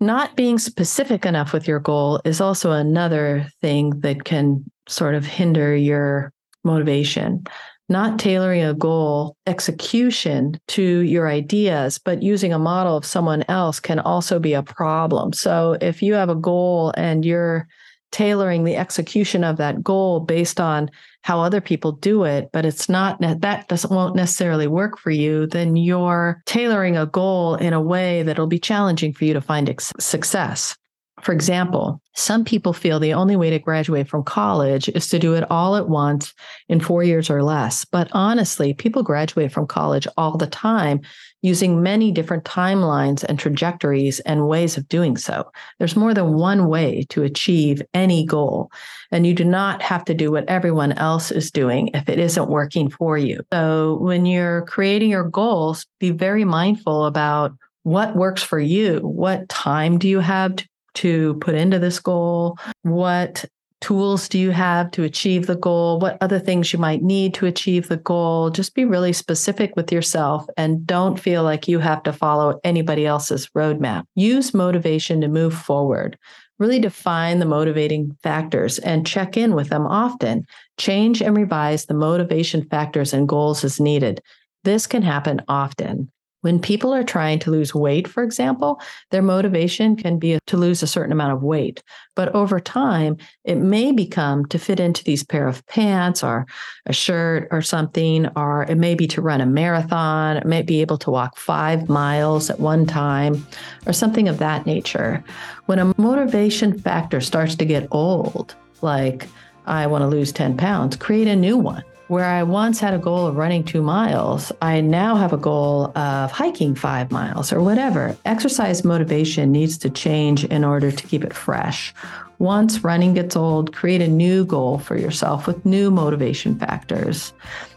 Not 0.00 0.34
being 0.34 0.58
specific 0.58 1.24
enough 1.24 1.52
with 1.52 1.68
your 1.68 1.78
goal 1.78 2.20
is 2.24 2.40
also 2.40 2.72
another 2.72 3.46
thing 3.60 4.00
that 4.00 4.24
can 4.24 4.64
sort 4.88 5.14
of 5.14 5.24
hinder 5.24 5.76
your 5.76 6.32
motivation 6.64 7.44
not 7.92 8.18
tailoring 8.18 8.64
a 8.64 8.74
goal 8.74 9.36
execution 9.46 10.58
to 10.68 10.82
your 10.82 11.28
ideas, 11.28 11.98
but 11.98 12.22
using 12.22 12.52
a 12.52 12.58
model 12.58 12.96
of 12.96 13.04
someone 13.04 13.44
else 13.48 13.78
can 13.78 14.00
also 14.00 14.38
be 14.38 14.54
a 14.54 14.62
problem. 14.62 15.32
So 15.32 15.76
if 15.80 16.02
you 16.02 16.14
have 16.14 16.28
a 16.30 16.34
goal 16.34 16.92
and 16.96 17.24
you're 17.24 17.68
tailoring 18.10 18.64
the 18.64 18.76
execution 18.76 19.42
of 19.42 19.56
that 19.56 19.82
goal 19.82 20.20
based 20.20 20.60
on 20.60 20.90
how 21.22 21.40
other 21.40 21.60
people 21.60 21.92
do 21.92 22.24
it, 22.24 22.50
but 22.52 22.64
it's 22.64 22.88
not 22.88 23.20
that 23.20 23.68
doesn't 23.68 23.94
won't 23.94 24.16
necessarily 24.16 24.66
work 24.66 24.98
for 24.98 25.10
you, 25.10 25.46
then 25.46 25.76
you're 25.76 26.42
tailoring 26.46 26.96
a 26.96 27.06
goal 27.06 27.54
in 27.54 27.72
a 27.72 27.80
way 27.80 28.22
that'll 28.22 28.46
be 28.46 28.58
challenging 28.58 29.12
for 29.12 29.24
you 29.24 29.32
to 29.32 29.40
find 29.40 29.74
success. 29.98 30.76
For 31.22 31.32
example, 31.32 32.02
some 32.14 32.44
people 32.44 32.72
feel 32.72 32.98
the 32.98 33.14
only 33.14 33.36
way 33.36 33.48
to 33.50 33.58
graduate 33.60 34.08
from 34.08 34.24
college 34.24 34.88
is 34.88 35.08
to 35.08 35.20
do 35.20 35.34
it 35.34 35.48
all 35.50 35.76
at 35.76 35.88
once 35.88 36.34
in 36.68 36.80
four 36.80 37.04
years 37.04 37.30
or 37.30 37.44
less. 37.44 37.84
But 37.84 38.08
honestly, 38.12 38.74
people 38.74 39.04
graduate 39.04 39.52
from 39.52 39.68
college 39.68 40.08
all 40.16 40.36
the 40.36 40.48
time 40.48 41.00
using 41.40 41.80
many 41.80 42.10
different 42.10 42.44
timelines 42.44 43.22
and 43.22 43.38
trajectories 43.38 44.18
and 44.20 44.48
ways 44.48 44.76
of 44.76 44.88
doing 44.88 45.16
so. 45.16 45.50
There's 45.78 45.96
more 45.96 46.12
than 46.12 46.34
one 46.34 46.66
way 46.66 47.06
to 47.10 47.22
achieve 47.22 47.82
any 47.94 48.26
goal, 48.26 48.70
and 49.12 49.24
you 49.24 49.32
do 49.32 49.44
not 49.44 49.80
have 49.80 50.04
to 50.06 50.14
do 50.14 50.32
what 50.32 50.48
everyone 50.48 50.92
else 50.92 51.30
is 51.30 51.52
doing 51.52 51.88
if 51.94 52.08
it 52.08 52.18
isn't 52.18 52.50
working 52.50 52.90
for 52.90 53.16
you. 53.16 53.40
So 53.52 53.98
when 54.00 54.26
you're 54.26 54.62
creating 54.62 55.10
your 55.10 55.28
goals, 55.28 55.86
be 56.00 56.10
very 56.10 56.44
mindful 56.44 57.06
about 57.06 57.52
what 57.84 58.16
works 58.16 58.42
for 58.42 58.60
you. 58.60 59.00
What 59.00 59.48
time 59.48 59.98
do 59.98 60.08
you 60.08 60.20
have 60.20 60.56
to 60.56 60.68
to 60.94 61.34
put 61.34 61.54
into 61.54 61.78
this 61.78 61.98
goal? 61.98 62.58
What 62.82 63.44
tools 63.82 64.28
do 64.28 64.38
you 64.38 64.50
have 64.52 64.90
to 64.92 65.02
achieve 65.02 65.46
the 65.46 65.56
goal? 65.56 65.98
What 65.98 66.16
other 66.20 66.38
things 66.38 66.72
you 66.72 66.78
might 66.78 67.02
need 67.02 67.34
to 67.34 67.46
achieve 67.46 67.88
the 67.88 67.96
goal? 67.96 68.48
Just 68.48 68.74
be 68.74 68.84
really 68.84 69.12
specific 69.12 69.74
with 69.76 69.92
yourself 69.92 70.46
and 70.56 70.86
don't 70.86 71.18
feel 71.18 71.42
like 71.42 71.68
you 71.68 71.80
have 71.80 72.02
to 72.04 72.12
follow 72.12 72.60
anybody 72.64 73.04
else's 73.04 73.48
roadmap. 73.56 74.04
Use 74.14 74.54
motivation 74.54 75.20
to 75.20 75.28
move 75.28 75.54
forward. 75.54 76.16
Really 76.58 76.78
define 76.78 77.40
the 77.40 77.44
motivating 77.44 78.16
factors 78.22 78.78
and 78.78 79.04
check 79.04 79.36
in 79.36 79.54
with 79.54 79.68
them 79.68 79.86
often. 79.86 80.46
Change 80.78 81.20
and 81.20 81.36
revise 81.36 81.86
the 81.86 81.94
motivation 81.94 82.64
factors 82.68 83.12
and 83.12 83.28
goals 83.28 83.64
as 83.64 83.80
needed. 83.80 84.22
This 84.62 84.86
can 84.86 85.02
happen 85.02 85.42
often. 85.48 86.12
When 86.42 86.60
people 86.60 86.92
are 86.92 87.04
trying 87.04 87.38
to 87.40 87.52
lose 87.52 87.72
weight, 87.72 88.08
for 88.08 88.24
example, 88.24 88.80
their 89.10 89.22
motivation 89.22 89.94
can 89.94 90.18
be 90.18 90.38
to 90.46 90.56
lose 90.56 90.82
a 90.82 90.88
certain 90.88 91.12
amount 91.12 91.32
of 91.32 91.42
weight. 91.42 91.84
But 92.16 92.34
over 92.34 92.58
time, 92.58 93.16
it 93.44 93.56
may 93.58 93.92
become 93.92 94.46
to 94.46 94.58
fit 94.58 94.80
into 94.80 95.04
these 95.04 95.22
pair 95.22 95.46
of 95.46 95.64
pants 95.66 96.24
or 96.24 96.46
a 96.86 96.92
shirt 96.92 97.46
or 97.52 97.62
something, 97.62 98.26
or 98.36 98.64
it 98.64 98.74
may 98.74 98.96
be 98.96 99.06
to 99.08 99.22
run 99.22 99.40
a 99.40 99.46
marathon, 99.46 100.36
it 100.36 100.44
may 100.44 100.62
be 100.62 100.80
able 100.80 100.98
to 100.98 101.12
walk 101.12 101.38
five 101.38 101.88
miles 101.88 102.50
at 102.50 102.58
one 102.58 102.86
time, 102.86 103.46
or 103.86 103.92
something 103.92 104.26
of 104.26 104.38
that 104.38 104.66
nature. 104.66 105.22
When 105.66 105.78
a 105.78 105.94
motivation 105.96 106.76
factor 106.76 107.20
starts 107.20 107.54
to 107.54 107.64
get 107.64 107.86
old, 107.92 108.56
like 108.80 109.28
I 109.66 109.86
want 109.86 110.02
to 110.02 110.08
lose 110.08 110.32
10 110.32 110.56
pounds, 110.56 110.96
create 110.96 111.28
a 111.28 111.36
new 111.36 111.56
one 111.56 111.84
where 112.12 112.26
I 112.26 112.42
once 112.42 112.78
had 112.78 112.92
a 112.92 112.98
goal 112.98 113.26
of 113.26 113.38
running 113.38 113.64
two 113.64 113.80
miles, 113.80 114.52
I 114.60 114.82
now 114.82 115.16
have 115.16 115.32
a 115.32 115.38
goal 115.38 115.96
of 115.96 116.30
hiking 116.30 116.74
five 116.74 117.10
miles 117.10 117.54
or 117.54 117.62
whatever. 117.62 118.14
Exercise 118.26 118.84
motivation 118.84 119.50
needs 119.50 119.78
to 119.78 119.88
change 119.88 120.44
in 120.44 120.62
order 120.62 120.92
to 120.92 121.06
keep 121.06 121.24
it 121.24 121.32
fresh. 121.32 121.94
Once 122.38 122.84
running 122.84 123.14
gets 123.14 123.34
old, 123.34 123.74
create 123.74 124.02
a 124.02 124.08
new 124.08 124.44
goal 124.44 124.78
for 124.78 124.94
yourself 124.94 125.46
with 125.46 125.64
new 125.64 125.90
motivation 125.90 126.58
factors. 126.58 127.32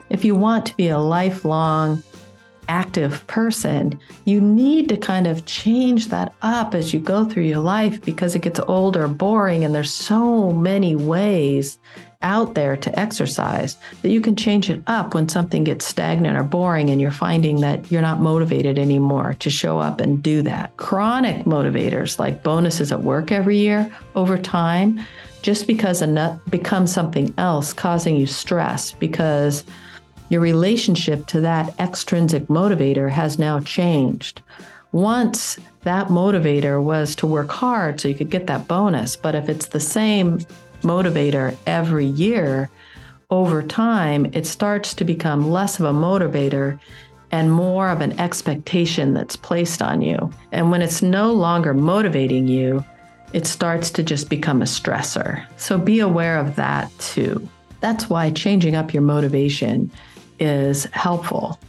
If 0.10 0.25
you 0.25 0.36
want 0.36 0.65
to 0.65 0.75
be 0.75 0.89
a 0.89 1.00
lifelong 1.00 2.04
active 2.68 3.25
person, 3.27 3.98
you 4.25 4.42
need 4.42 4.89
to 4.89 4.98
kind 4.98 5.27
of 5.27 5.46
change 5.46 6.10
that 6.10 6.34
up 6.42 6.75
as 6.75 6.94
you 6.94 7.00
go 7.00 7.24
through 7.24 7.44
your 7.44 7.60
life 7.60 8.04
because 8.04 8.36
it 8.36 8.42
gets 8.42 8.60
older, 8.68 9.08
boring, 9.08 9.63
and 9.63 9.74
there's 9.74 9.94
so 9.94 10.51
many 10.51 10.94
ways 10.94 11.77
out 12.25 12.55
there 12.55 12.75
to 12.75 13.00
exercise 13.00 13.77
that 14.01 14.10
you 14.10 14.20
can 14.20 14.36
change 14.36 14.70
it 14.70 14.82
up 14.88 15.13
when 15.13 15.29
something 15.29 15.63
gets 15.63 15.86
stagnant 15.86 16.36
or 16.36 16.44
boring 16.44 16.89
and 16.89 17.00
you're 17.00 17.12
finding 17.12 17.62
that 17.62 17.89
you're 17.91 18.01
not 18.01 18.20
motivated 18.20 18.77
anymore 18.77 19.36
to 19.39 19.50
show 19.50 19.79
up 19.79 20.01
and 20.01 20.22
do 20.22 20.41
that. 20.41 20.75
Chronic 20.77 21.46
motivators 21.46 22.20
like 22.20 22.44
bonuses 22.44 22.91
at 22.91 23.03
work 23.03 23.32
every 23.32 23.58
year 23.58 23.96
over 24.15 24.38
time, 24.38 25.00
just 25.44 25.67
because 25.67 26.01
a 26.01 26.08
nut 26.08 26.39
becomes 26.50 26.91
something 26.91 27.32
else 27.38 27.72
causing 27.72 28.15
you 28.15 28.25
stress 28.25 28.91
because 28.91 29.63
your 30.29 30.41
relationship 30.41 31.27
to 31.27 31.39
that 31.41 31.79
extrinsic 31.79 32.48
motivator 32.48 33.10
has 33.10 33.38
now 33.38 33.60
changed. 33.60 34.41
Once 34.91 35.60
that 35.84 36.08
motivator 36.08 36.82
was 36.82 37.15
to 37.15 37.27
work 37.27 37.51
hard 37.51 38.01
so 38.01 38.08
you 38.08 38.15
could 38.15 38.32
get 38.32 38.48
that 38.48 38.67
bonus, 38.67 39.15
but 39.15 39.36
if 39.36 39.48
it's 39.48 39.67
the 39.67 39.79
same 39.79 40.39
motivator 40.82 41.55
every 41.65 42.05
year, 42.05 42.70
over 43.29 43.63
time, 43.63 44.27
it 44.34 44.46
starts 44.46 44.94
to 44.94 45.03
become 45.03 45.50
less 45.50 45.79
of 45.79 45.86
a 45.86 45.94
motivator 45.94 46.79
and 47.32 47.51
more 47.51 47.89
of 47.89 48.01
an 48.01 48.17
expectation 48.20 49.13
that's 49.13 49.36
placed 49.36 49.82
on 49.82 50.01
you. 50.01 50.32
And 50.51 50.72
when 50.72 50.82
it's 50.82 51.01
no 51.01 51.34
longer 51.34 51.74
motivating 51.74 52.48
you, 52.48 52.86
it 53.34 53.48
starts 53.48 53.89
to 53.91 54.03
just 54.03 54.29
become 54.29 54.62
a 54.62 54.65
stressor. 54.65 55.46
So 55.58 55.77
be 55.77 56.00
aware 56.00 56.38
of 56.38 56.55
that 56.55 56.91
too. 57.00 57.48
That's 57.82 58.10
why 58.10 58.32
changing 58.32 58.75
up 58.75 58.94
your 58.94 59.03
motivation 59.03 59.91
is 60.39 60.86
helpful 60.86 61.60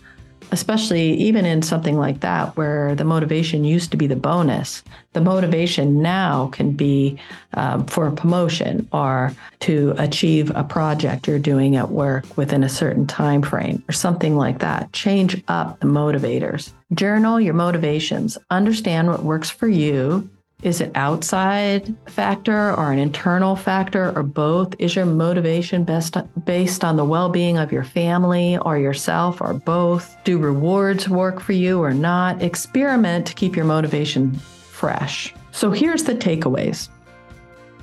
especially 0.53 1.15
even 1.15 1.45
in 1.45 1.63
something 1.63 1.99
like 1.99 2.21
that 2.21 2.57
where 2.57 2.95
the 2.95 3.05
motivation 3.05 3.65
used 3.65 3.91
to 3.91 3.97
be 3.97 4.07
the 4.07 4.17
bonus 4.17 4.83
the 5.17 5.21
motivation 5.23 6.03
now 6.03 6.49
can 6.53 6.73
be 6.73 7.19
um, 7.55 7.87
for 7.87 8.07
a 8.07 8.13
promotion 8.13 8.87
or 8.93 9.33
to 9.61 9.95
achieve 9.97 10.55
a 10.55 10.63
project 10.63 11.27
you're 11.27 11.39
doing 11.39 11.75
at 11.75 11.91
work 11.91 12.37
within 12.37 12.63
a 12.63 12.69
certain 12.69 13.07
time 13.07 13.41
frame 13.41 13.83
or 13.89 13.93
something 13.93 14.37
like 14.37 14.59
that. 14.59 14.93
Change 14.93 15.43
up 15.49 15.81
the 15.81 15.87
motivators. 15.87 16.71
Journal 16.93 17.41
your 17.41 17.55
motivations. 17.55 18.37
Understand 18.51 19.09
what 19.09 19.23
works 19.23 19.49
for 19.49 19.69
you 19.69 20.29
Is 20.63 20.81
it 20.81 20.91
outside 20.95 21.95
factor 22.09 22.75
or 22.75 22.91
an 22.91 22.99
internal 22.99 23.57
factor 23.57 24.11
or 24.17 24.23
both? 24.23 24.75
Is 24.79 24.97
your 24.97 25.05
motivation 25.05 25.85
best 25.85 26.17
based 26.47 26.83
on 26.83 26.97
the 26.97 27.05
well-being 27.05 27.59
of 27.59 27.71
your 27.71 27.85
family 27.85 28.57
or 28.59 28.79
yourself 28.79 29.43
or 29.43 29.53
both? 29.53 30.17
Do 30.25 30.39
rewards 30.39 31.11
work 31.11 31.41
for 31.41 31.53
you 31.53 31.83
or 31.83 31.93
not? 31.93 32.43
Experiment 32.43 33.27
to 33.27 33.35
keep 33.35 33.55
your 33.55 33.67
motivation 33.67 34.33
fresh. 34.33 35.35
So 35.53 35.71
here's 35.71 36.05
the 36.05 36.15
takeaways. 36.15 36.89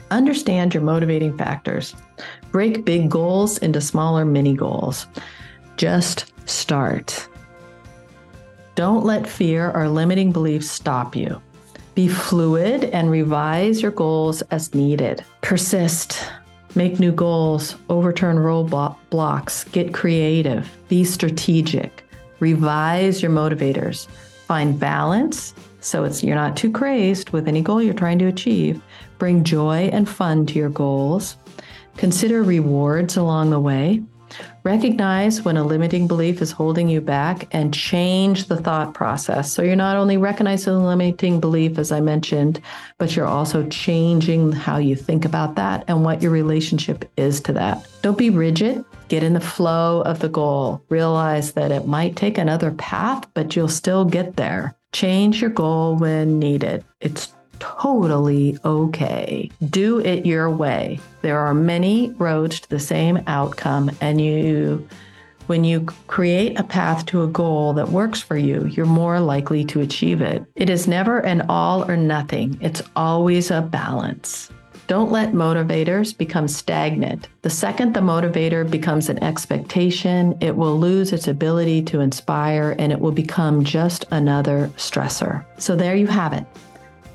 Understand 0.09 0.73
your 0.73 0.83
motivating 0.83 1.37
factors. 1.37 1.95
Break 2.51 2.85
big 2.85 3.07
goals 3.07 3.59
into 3.59 3.81
smaller 3.81 4.25
mini 4.25 4.55
goals. 4.55 5.05
Just 5.77 6.33
start. 6.49 7.27
Don't 8.73 9.05
let 9.05 9.27
fear 9.27 9.69
or 9.71 9.87
limiting 9.89 10.31
beliefs 10.31 10.71
stop 10.71 11.15
you. 11.15 11.39
Be 11.95 12.07
fluid 12.07 12.85
and 12.85 13.11
revise 13.11 13.81
your 13.81 13.91
goals 13.91 14.41
as 14.43 14.73
needed. 14.73 15.23
Persist. 15.41 16.27
Make 16.75 16.99
new 16.99 17.11
goals, 17.11 17.75
overturn 17.89 18.37
roadblocks, 18.37 19.71
get 19.71 19.93
creative, 19.93 20.75
be 20.87 21.03
strategic, 21.03 22.03
revise 22.39 23.21
your 23.21 23.29
motivators, 23.29 24.07
find 24.47 24.79
balance 24.79 25.53
so 25.83 26.05
it's 26.05 26.23
you're 26.23 26.35
not 26.35 26.55
too 26.55 26.71
crazed 26.71 27.31
with 27.31 27.47
any 27.47 27.61
goal 27.61 27.81
you're 27.81 27.93
trying 27.93 28.19
to 28.19 28.25
achieve. 28.25 28.81
Bring 29.17 29.43
joy 29.43 29.89
and 29.91 30.07
fun 30.07 30.45
to 30.47 30.53
your 30.53 30.69
goals. 30.69 31.35
Consider 31.97 32.41
rewards 32.41 33.17
along 33.17 33.49
the 33.49 33.59
way. 33.59 34.01
Recognize 34.63 35.41
when 35.41 35.57
a 35.57 35.63
limiting 35.63 36.07
belief 36.07 36.41
is 36.41 36.53
holding 36.53 36.87
you 36.87 37.01
back 37.01 37.47
and 37.51 37.73
change 37.73 38.45
the 38.45 38.55
thought 38.55 38.93
process. 38.93 39.51
So 39.51 39.61
you're 39.61 39.75
not 39.75 39.97
only 39.97 40.15
recognizing 40.15 40.71
the 40.71 40.79
limiting 40.79 41.41
belief, 41.41 41.77
as 41.77 41.91
I 41.91 41.99
mentioned, 41.99 42.61
but 42.97 43.13
you're 43.13 43.27
also 43.27 43.67
changing 43.67 44.53
how 44.53 44.77
you 44.77 44.95
think 44.95 45.25
about 45.25 45.55
that 45.55 45.83
and 45.89 46.05
what 46.05 46.21
your 46.21 46.31
relationship 46.31 47.11
is 47.17 47.41
to 47.41 47.51
that. 47.53 47.85
Don't 48.01 48.17
be 48.17 48.29
rigid. 48.29 48.85
Get 49.09 49.21
in 49.21 49.33
the 49.33 49.41
flow 49.41 50.01
of 50.03 50.19
the 50.19 50.29
goal. 50.29 50.81
Realize 50.87 51.51
that 51.53 51.71
it 51.71 51.85
might 51.85 52.15
take 52.15 52.37
another 52.37 52.71
path, 52.71 53.27
but 53.33 53.57
you'll 53.57 53.67
still 53.67 54.05
get 54.05 54.37
there. 54.37 54.75
Change 54.93 55.41
your 55.41 55.49
goal 55.49 55.97
when 55.97 56.39
needed. 56.39 56.85
It's 57.01 57.33
totally 57.63 58.57
okay. 58.65 59.49
Do 59.69 59.99
it 59.99 60.25
your 60.25 60.49
way. 60.49 60.99
There 61.21 61.39
are 61.39 61.53
many 61.53 62.11
roads 62.17 62.59
to 62.59 62.69
the 62.69 62.79
same 62.79 63.21
outcome, 63.27 63.89
and 64.01 64.19
you 64.19 64.87
when 65.47 65.65
you 65.65 65.81
create 66.07 66.57
a 66.57 66.63
path 66.63 67.05
to 67.07 67.23
a 67.23 67.27
goal 67.27 67.73
that 67.73 67.89
works 67.89 68.21
for 68.21 68.37
you, 68.37 68.65
you're 68.67 68.85
more 68.85 69.19
likely 69.19 69.65
to 69.65 69.81
achieve 69.81 70.21
it. 70.21 70.45
It 70.55 70.69
is 70.69 70.87
never 70.87 71.19
an 71.19 71.41
all 71.49 71.89
or 71.89 71.97
nothing, 71.97 72.57
it's 72.61 72.81
always 72.95 73.51
a 73.51 73.61
balance. 73.61 74.49
Don't 74.87 75.11
let 75.11 75.31
motivators 75.31 76.17
become 76.17 76.47
stagnant. 76.47 77.29
The 77.41 77.49
second 77.49 77.93
the 77.93 78.01
motivator 78.01 78.69
becomes 78.69 79.09
an 79.09 79.21
expectation, 79.23 80.37
it 80.41 80.55
will 80.55 80.77
lose 80.77 81.13
its 81.13 81.27
ability 81.27 81.83
to 81.83 82.01
inspire 82.01 82.75
and 82.79 82.91
it 82.91 82.99
will 82.99 83.13
become 83.13 83.63
just 83.63 84.05
another 84.11 84.69
stressor. 84.75 85.45
So 85.57 85.75
there 85.75 85.95
you 85.95 86.07
have 86.07 86.33
it. 86.33 86.45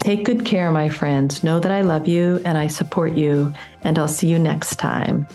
Take 0.08 0.24
good 0.24 0.46
care, 0.46 0.70
my 0.70 0.88
friends. 0.88 1.44
Know 1.44 1.60
that 1.60 1.70
I 1.70 1.82
love 1.82 2.08
you 2.08 2.40
and 2.46 2.56
I 2.56 2.68
support 2.68 3.12
you, 3.12 3.52
and 3.82 3.98
I'll 3.98 4.08
see 4.08 4.26
you 4.26 4.38
next 4.38 4.76
time. 4.76 5.28